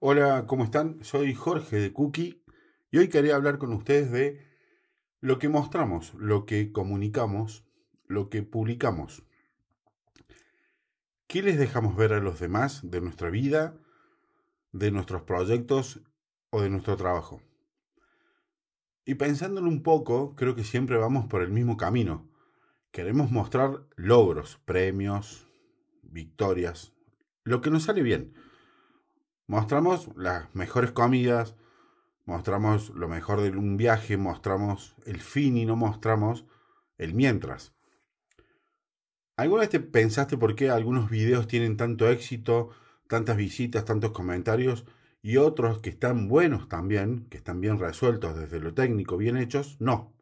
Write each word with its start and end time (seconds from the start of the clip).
Hola, 0.00 0.46
¿cómo 0.46 0.62
están? 0.62 1.02
Soy 1.02 1.34
Jorge 1.34 1.74
de 1.74 1.92
Cookie 1.92 2.44
y 2.92 2.98
hoy 2.98 3.08
quería 3.08 3.34
hablar 3.34 3.58
con 3.58 3.72
ustedes 3.72 4.12
de 4.12 4.46
lo 5.20 5.40
que 5.40 5.48
mostramos, 5.48 6.14
lo 6.14 6.46
que 6.46 6.70
comunicamos, 6.70 7.66
lo 8.06 8.30
que 8.30 8.44
publicamos. 8.44 9.24
¿Qué 11.26 11.42
les 11.42 11.58
dejamos 11.58 11.96
ver 11.96 12.12
a 12.12 12.20
los 12.20 12.38
demás 12.38 12.88
de 12.88 13.00
nuestra 13.00 13.28
vida, 13.28 13.76
de 14.70 14.92
nuestros 14.92 15.22
proyectos 15.22 16.00
o 16.50 16.62
de 16.62 16.70
nuestro 16.70 16.96
trabajo? 16.96 17.42
Y 19.04 19.16
pensándolo 19.16 19.68
un 19.68 19.82
poco, 19.82 20.36
creo 20.36 20.54
que 20.54 20.62
siempre 20.62 20.96
vamos 20.96 21.26
por 21.26 21.42
el 21.42 21.50
mismo 21.50 21.76
camino. 21.76 22.30
Queremos 22.92 23.32
mostrar 23.32 23.84
logros, 23.96 24.60
premios, 24.64 25.48
victorias, 26.02 26.92
lo 27.42 27.60
que 27.60 27.70
nos 27.70 27.82
sale 27.82 28.02
bien 28.02 28.32
Mostramos 29.50 30.10
las 30.14 30.54
mejores 30.54 30.92
comidas, 30.92 31.56
mostramos 32.26 32.90
lo 32.90 33.08
mejor 33.08 33.40
de 33.40 33.48
un 33.48 33.78
viaje, 33.78 34.18
mostramos 34.18 34.94
el 35.06 35.22
fin 35.22 35.56
y 35.56 35.64
no 35.64 35.74
mostramos 35.74 36.44
el 36.98 37.14
mientras. 37.14 37.72
¿Alguna 39.38 39.60
vez 39.60 39.70
te 39.70 39.80
pensaste 39.80 40.36
por 40.36 40.54
qué 40.54 40.68
algunos 40.68 41.08
videos 41.08 41.48
tienen 41.48 41.78
tanto 41.78 42.10
éxito, 42.10 42.68
tantas 43.06 43.38
visitas, 43.38 43.86
tantos 43.86 44.10
comentarios 44.10 44.84
y 45.22 45.38
otros 45.38 45.80
que 45.80 45.88
están 45.88 46.28
buenos 46.28 46.68
también, 46.68 47.24
que 47.30 47.38
están 47.38 47.62
bien 47.62 47.78
resueltos 47.78 48.36
desde 48.36 48.60
lo 48.60 48.74
técnico, 48.74 49.16
bien 49.16 49.38
hechos? 49.38 49.78
No. 49.80 50.12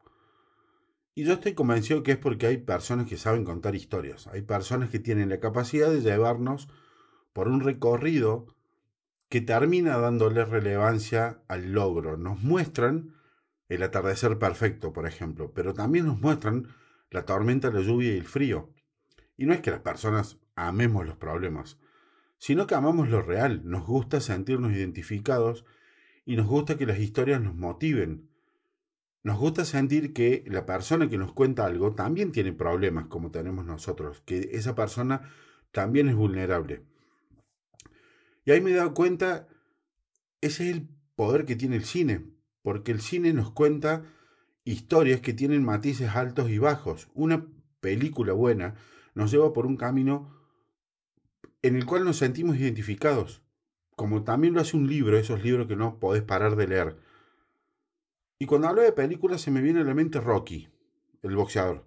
Y 1.16 1.24
yo 1.24 1.33
estoy 1.33 1.55
convencido 1.55 2.05
que 2.05 2.13
es 2.13 2.19
porque 2.19 2.47
hay 2.47 2.59
personas 2.59 3.09
que 3.09 3.16
saben 3.16 3.45
contar 3.45 3.74
historias, 3.74 4.29
hay 4.29 4.43
personas 4.43 4.88
que 4.88 5.01
tienen 5.01 5.30
la 5.30 5.41
capacidad 5.41 5.91
de 5.91 6.01
llevarnos 6.01 6.69
por 7.33 7.49
un 7.49 7.61
recorrido 7.61 8.55
que 9.29 9.41
termina 9.41 9.96
dándole 9.99 10.45
relevancia 10.45 11.43
al 11.49 11.73
logro. 11.73 12.16
Nos 12.16 12.43
muestran 12.43 13.15
el 13.69 13.82
atardecer 13.82 14.38
perfecto, 14.38 14.93
por 14.93 15.07
ejemplo, 15.07 15.52
pero 15.52 15.74
también 15.74 16.07
nos 16.07 16.21
muestran 16.21 16.69
la 17.10 17.24
tormenta, 17.24 17.71
la 17.71 17.80
lluvia 17.80 18.15
y 18.15 18.19
el 18.19 18.24
frío. 18.27 18.73
Y 19.37 19.47
no 19.47 19.54
es 19.54 19.60
que 19.60 19.71
las 19.71 19.80
personas 19.80 20.38
amemos 20.54 21.07
los 21.07 21.16
problemas, 21.16 21.79
sino 22.38 22.66
que 22.66 22.74
amamos 22.74 23.09
lo 23.09 23.23
real, 23.23 23.63
nos 23.65 23.87
gusta 23.87 24.21
sentirnos 24.21 24.73
identificados 24.73 25.65
y 26.24 26.37
nos 26.37 26.47
gusta 26.47 26.77
que 26.77 26.87
las 26.87 26.99
historias 26.99 27.41
nos 27.41 27.54
motiven. 27.54 28.30
Nos 29.23 29.38
gusta 29.38 29.65
sentir 29.65 30.13
que 30.13 30.45
la 30.47 30.66
persona 30.66 31.09
que 31.09 31.19
nos 31.19 31.32
cuenta 31.32 31.65
algo 31.65 31.93
también 31.93 32.30
tiene 32.30 32.52
problemas 32.52 33.07
como 33.07 33.32
tenemos 33.32 33.65
nosotros, 33.65 34.23
que 34.24 34.51
esa 34.52 34.77
persona 34.77 35.32
también 35.73 36.09
es 36.09 36.15
vulnerable. 36.15 36.85
Y 38.47 38.52
ahí 38.52 38.61
me 38.63 38.71
he 38.71 38.75
dado 38.75 38.95
cuenta, 38.95 39.49
ese 40.41 40.71
es 40.71 40.77
el 40.77 40.89
poder 41.16 41.45
que 41.45 41.57
tiene 41.57 41.77
el 41.77 41.85
cine, 41.85 42.25
porque 42.63 42.93
el 42.93 43.01
cine 43.01 43.33
nos 43.33 43.51
cuenta 43.51 44.05
historias 44.65 45.21
que 45.21 45.35
tienen 45.35 45.65
matices 45.65 46.15
altos 46.15 46.49
y 46.49 46.59
bajos. 46.59 47.09
Una 47.13 47.45
película 47.80 48.33
buena 48.33 48.77
nos 49.15 49.33
lleva 49.33 49.53
por 49.53 49.66
un 49.66 49.77
camino 49.77 50.33
en 51.63 51.75
el 51.75 51.87
cual 51.87 52.05
nos 52.05 52.19
sentimos 52.19 52.57
identificados, 52.57 53.43
como 53.97 54.23
también 54.23 54.55
lo 54.55 54.60
hace 54.60 54.77
un 54.77 54.87
libro, 54.87 55.19
esos 55.19 55.43
libros 55.43 55.66
que 55.66 55.75
no 55.75 55.99
podés 55.99 56.23
parar 56.23 56.55
de 56.55 56.69
leer. 56.69 57.01
Y 58.38 58.47
cuando 58.47 58.69
hablo 58.69 58.83
de 58.83 58.93
películas 58.93 59.41
se 59.41 59.51
me 59.51 59.60
viene 59.60 59.81
a 59.81 59.85
la 59.85 59.95
mente 59.95 60.21
Rocky, 60.21 60.69
el 61.23 61.35
boxeador. 61.35 61.85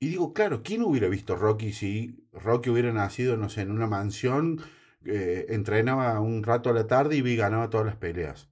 Y 0.00 0.08
digo, 0.08 0.32
claro, 0.32 0.62
¿quién 0.62 0.82
hubiera 0.82 1.08
visto 1.08 1.36
Rocky 1.36 1.72
si 1.72 2.26
Rocky 2.32 2.70
hubiera 2.70 2.92
nacido, 2.92 3.36
no 3.36 3.50
sé, 3.50 3.60
en 3.60 3.70
una 3.70 3.86
mansión 3.86 4.62
eh, 5.04 5.46
entrenaba 5.48 6.20
un 6.20 6.42
rato 6.42 6.70
a 6.70 6.72
la 6.72 6.86
tarde 6.86 7.16
y 7.16 7.22
vi 7.22 7.36
ganaba 7.36 7.70
todas 7.70 7.86
las 7.86 7.96
peleas. 7.96 8.48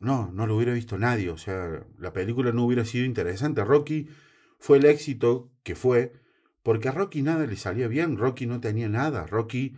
No, 0.00 0.30
no 0.32 0.46
lo 0.46 0.56
hubiera 0.56 0.72
visto 0.72 0.98
nadie. 0.98 1.30
O 1.30 1.38
sea, 1.38 1.84
la 1.98 2.12
película 2.12 2.52
no 2.52 2.64
hubiera 2.64 2.84
sido 2.84 3.04
interesante. 3.04 3.64
Rocky 3.64 4.08
fue 4.58 4.78
el 4.78 4.84
éxito 4.84 5.50
que 5.62 5.74
fue 5.74 6.12
porque 6.62 6.88
a 6.88 6.92
Rocky 6.92 7.22
nada 7.22 7.46
le 7.46 7.56
salía 7.56 7.88
bien. 7.88 8.16
Rocky 8.16 8.46
no 8.46 8.60
tenía 8.60 8.88
nada. 8.88 9.26
Rocky 9.26 9.76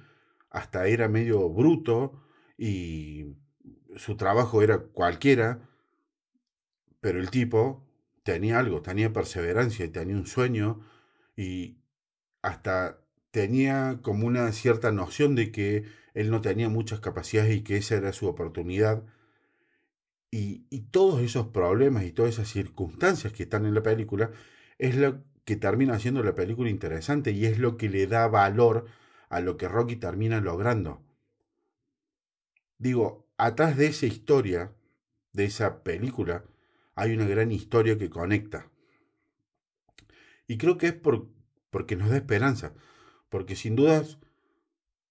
hasta 0.51 0.87
era 0.87 1.09
medio 1.09 1.49
bruto 1.51 2.23
y 2.57 3.37
su 3.97 4.17
trabajo 4.17 4.63
era 4.63 4.79
cualquiera. 4.79 5.69
Pero 7.01 7.21
el 7.21 7.31
tipo 7.31 7.87
tenía 8.23 8.59
algo, 8.59 8.83
tenía 8.83 9.13
perseverancia 9.13 9.85
y 9.85 9.91
tenía 9.91 10.17
un 10.17 10.27
sueño 10.27 10.81
y 11.37 11.79
hasta 12.43 13.04
tenía 13.35 13.99
como 14.01 14.29
una 14.29 14.53
cierta 14.53 14.93
noción 14.93 15.35
de 15.35 15.51
que 15.51 15.87
él 16.15 16.31
no 16.31 16.41
tenía 16.41 16.69
muchas 16.69 17.01
capacidades 17.01 17.57
y 17.57 17.63
que 17.65 17.77
esa 17.79 17.97
era 17.97 18.13
su 18.13 18.29
oportunidad. 18.29 19.03
Y, 20.31 20.61
todos 20.93 21.21
esos 21.21 21.49
problemas 21.49 22.05
y 22.05 22.13
todas 22.13 22.35
esas 22.35 22.49
circunstancias 22.49 23.33
que 23.33 23.43
están 23.43 23.67
en 23.67 23.75
la 23.75 23.83
película 23.83 24.31
es 24.79 24.95
lo 24.95 25.25
que 25.45 25.57
termina 25.57 25.95
haciendo 25.95 26.23
la 26.23 26.37
película 26.37 26.71
interesante 26.71 27.33
y 27.33 27.47
es 27.47 27.59
lo 27.59 27.77
que 27.77 27.89
le 27.89 28.07
da 28.07 28.29
valor 28.29 28.87
a 29.29 29.41
lo 29.41 29.57
que 29.57 29.67
Rocky 29.67 29.97
termina 29.97 30.41
logrando. 30.41 31.03
Digo, 32.79 33.27
atrás 33.37 33.77
de 33.77 33.87
esa 33.87 34.07
historia, 34.07 34.73
de 35.33 35.47
esa 35.47 35.83
película, 35.83 36.45
hay 36.95 37.15
una 37.15 37.27
gran 37.27 37.51
historia 37.51 37.99
que 37.99 38.11
conecta. 38.11 38.71
Y 40.47 40.57
creo 40.57 40.79
que 40.79 40.87
es 40.87 40.95
por, 40.95 41.29
porque 41.71 41.97
nos 41.97 42.11
da 42.11 42.17
esperanza 42.17 42.75
porque 43.35 43.57
sin 43.57 43.75
dudas, 43.75 44.21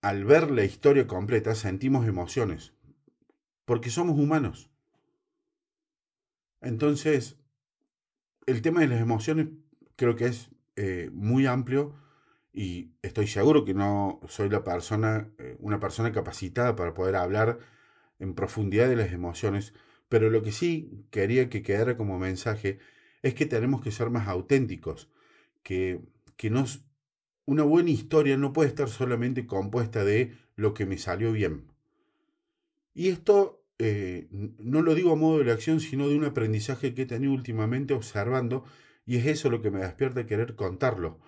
al 0.01 0.23
ver 0.23 0.49
la 0.49 0.63
historia 0.63 1.07
completa, 1.07 1.55
sentimos 1.55 2.07
emociones, 2.07 2.71
porque 3.65 3.89
somos 3.89 4.17
humanos. 4.17 4.71
Entonces, 6.61 7.35
el 8.45 8.61
tema 8.61 8.79
de 8.79 8.87
las 8.87 9.01
emociones 9.01 9.49
creo 9.97 10.15
que 10.15 10.27
es 10.27 10.51
eh, 10.77 11.09
muy 11.11 11.47
amplio 11.47 11.95
y 12.53 12.93
estoy 13.01 13.27
seguro 13.27 13.65
que 13.65 13.73
no 13.73 14.21
soy 14.29 14.47
la 14.47 14.63
persona, 14.63 15.29
eh, 15.37 15.57
una 15.59 15.81
persona 15.81 16.13
capacitada 16.13 16.77
para 16.77 16.93
poder 16.93 17.17
hablar 17.17 17.59
en 18.19 18.35
profundidad 18.35 18.87
de 18.87 18.95
las 18.95 19.11
emociones, 19.11 19.73
pero 20.07 20.29
lo 20.29 20.43
que 20.43 20.53
sí 20.53 21.05
quería 21.11 21.49
que 21.49 21.61
quedara 21.61 21.97
como 21.97 22.17
mensaje 22.19 22.79
es 23.21 23.33
que 23.33 23.45
tenemos 23.45 23.81
que 23.81 23.91
ser 23.91 24.11
más 24.11 24.29
auténticos, 24.29 25.11
que, 25.61 25.99
que 26.37 26.49
nos 26.49 26.85
una 27.45 27.63
buena 27.63 27.89
historia 27.89 28.37
no 28.37 28.53
puede 28.53 28.69
estar 28.69 28.89
solamente 28.89 29.45
compuesta 29.45 30.03
de 30.03 30.33
lo 30.55 30.73
que 30.73 30.85
me 30.85 30.97
salió 30.97 31.31
bien. 31.31 31.65
Y 32.93 33.09
esto 33.09 33.63
eh, 33.79 34.27
no 34.31 34.81
lo 34.81 34.95
digo 34.95 35.11
a 35.11 35.15
modo 35.15 35.43
de 35.43 35.51
acción, 35.51 35.79
sino 35.79 36.07
de 36.07 36.15
un 36.15 36.25
aprendizaje 36.25 36.93
que 36.93 37.03
he 37.03 37.05
tenido 37.05 37.33
últimamente 37.33 37.93
observando, 37.93 38.63
y 39.05 39.17
es 39.17 39.25
eso 39.25 39.49
lo 39.49 39.61
que 39.61 39.71
me 39.71 39.79
despierta 39.79 40.25
querer 40.25 40.55
contarlo. 40.55 41.19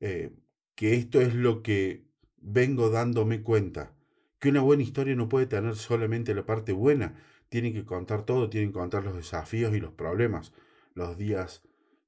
Eh, 0.00 0.32
que 0.74 0.94
esto 0.94 1.20
es 1.20 1.34
lo 1.34 1.62
que 1.62 2.04
vengo 2.36 2.90
dándome 2.90 3.42
cuenta. 3.42 3.94
Que 4.38 4.50
una 4.50 4.60
buena 4.60 4.82
historia 4.82 5.16
no 5.16 5.28
puede 5.28 5.46
tener 5.46 5.76
solamente 5.76 6.34
la 6.34 6.46
parte 6.46 6.72
buena, 6.72 7.16
tiene 7.48 7.72
que 7.72 7.84
contar 7.84 8.24
todo, 8.24 8.50
tiene 8.50 8.68
que 8.68 8.74
contar 8.74 9.04
los 9.04 9.16
desafíos 9.16 9.74
y 9.74 9.80
los 9.80 9.92
problemas, 9.92 10.52
los 10.94 11.16
días 11.16 11.62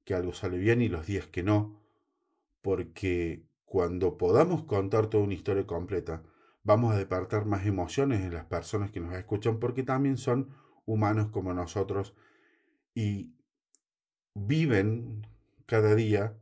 que 0.04 0.14
algo 0.14 0.32
sale 0.32 0.58
bien 0.58 0.82
y 0.82 0.88
los 0.88 1.06
días 1.06 1.26
que 1.26 1.42
no, 1.42 1.79
porque 2.62 3.44
cuando 3.65 4.19
podamos 4.19 4.65
contar 4.65 5.09
toda 5.09 5.25
una 5.25 5.34
historia 5.34 5.66
completa, 5.66 6.22
vamos 6.62 6.94
a 6.94 6.98
despertar 6.98 7.47
más 7.47 7.66
emociones 7.66 8.21
en 8.22 8.34
las 8.34 8.44
personas 8.47 8.91
que 8.91 9.00
nos 9.00 9.15
escuchan, 9.15 9.59
porque 9.59 9.82
también 9.82 10.16
son 10.16 10.50
humanos 10.84 11.28
como 11.31 11.54
nosotros 11.54 12.15
y 12.94 13.34
viven 14.34 15.26
cada 15.66 15.94
día 15.94 16.37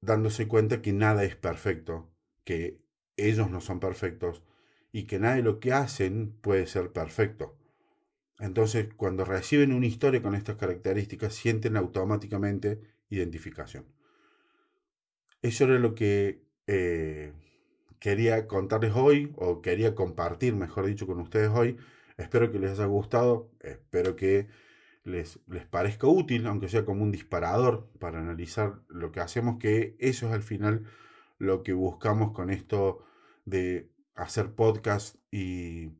dándose 0.00 0.48
cuenta 0.48 0.82
que 0.82 0.92
nada 0.92 1.24
es 1.24 1.36
perfecto, 1.36 2.10
que 2.44 2.80
ellos 3.16 3.50
no 3.50 3.60
son 3.60 3.80
perfectos 3.80 4.42
y 4.92 5.04
que 5.04 5.18
nada 5.18 5.36
de 5.36 5.42
lo 5.42 5.60
que 5.60 5.72
hacen 5.72 6.32
puede 6.40 6.66
ser 6.66 6.92
perfecto. 6.92 7.56
Entonces, 8.38 8.88
cuando 8.94 9.24
reciben 9.24 9.72
una 9.72 9.86
historia 9.86 10.22
con 10.22 10.34
estas 10.34 10.56
características, 10.56 11.34
sienten 11.34 11.76
automáticamente 11.76 12.80
identificación. 13.10 13.86
Eso 15.42 15.64
era 15.64 15.78
lo 15.78 15.94
que 15.94 16.42
eh, 16.66 17.32
quería 18.00 18.46
contarles 18.48 18.92
hoy, 18.94 19.32
o 19.36 19.62
quería 19.62 19.94
compartir, 19.94 20.54
mejor 20.54 20.86
dicho, 20.86 21.06
con 21.06 21.20
ustedes 21.20 21.50
hoy. 21.50 21.76
Espero 22.16 22.50
que 22.50 22.58
les 22.58 22.72
haya 22.72 22.86
gustado, 22.86 23.50
espero 23.60 24.16
que 24.16 24.48
les, 25.04 25.40
les 25.48 25.66
parezca 25.66 26.06
útil, 26.06 26.46
aunque 26.46 26.68
sea 26.68 26.84
como 26.84 27.02
un 27.02 27.12
disparador 27.12 27.88
para 27.98 28.18
analizar 28.20 28.80
lo 28.88 29.12
que 29.12 29.20
hacemos, 29.20 29.58
que 29.58 29.96
eso 30.00 30.26
es 30.28 30.32
al 30.32 30.42
final 30.42 30.84
lo 31.38 31.62
que 31.62 31.72
buscamos 31.72 32.32
con 32.32 32.50
esto 32.50 33.04
de 33.44 33.90
hacer 34.16 34.52
podcast 34.54 35.16
y, 35.30 35.92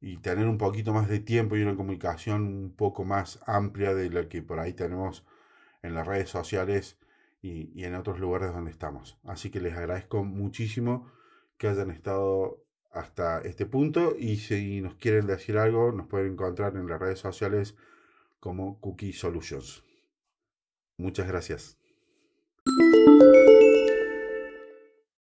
y 0.00 0.18
tener 0.18 0.46
un 0.46 0.58
poquito 0.58 0.92
más 0.92 1.08
de 1.08 1.20
tiempo 1.20 1.56
y 1.56 1.62
una 1.62 1.76
comunicación 1.76 2.42
un 2.46 2.76
poco 2.76 3.04
más 3.04 3.40
amplia 3.46 3.94
de 3.94 4.10
la 4.10 4.28
que 4.28 4.42
por 4.42 4.60
ahí 4.60 4.72
tenemos 4.72 5.26
en 5.82 5.94
las 5.94 6.06
redes 6.06 6.30
sociales 6.30 6.98
y, 7.42 7.84
en 7.84 7.94
otros 7.94 8.18
lugares 8.20 8.52
donde 8.52 8.70
estamos. 8.70 9.18
Así 9.24 9.50
que 9.50 9.60
les 9.60 9.74
agradezco 9.74 10.24
muchísimo 10.24 11.10
que 11.56 11.68
hayan 11.68 11.90
estado 11.90 12.64
hasta 12.90 13.40
este 13.42 13.66
punto 13.66 14.16
y 14.18 14.36
si 14.36 14.80
nos 14.80 14.96
quieren 14.96 15.26
decir 15.26 15.58
algo 15.58 15.92
nos 15.92 16.08
pueden 16.08 16.32
encontrar 16.32 16.74
en 16.74 16.88
las 16.88 17.00
redes 17.00 17.20
sociales 17.20 17.76
como 18.40 18.80
Cookie 18.80 19.12
Solutions. 19.12 19.84
Muchas 20.96 21.28
gracias. 21.28 21.78